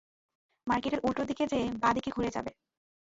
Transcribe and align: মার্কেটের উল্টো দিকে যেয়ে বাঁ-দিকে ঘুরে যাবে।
মার্কেটের 0.67 1.03
উল্টো 1.03 1.23
দিকে 1.25 1.43
যেয়ে 1.47 1.67
বাঁ-দিকে 1.81 2.09
ঘুরে 2.11 2.29
যাবে। 2.29 2.51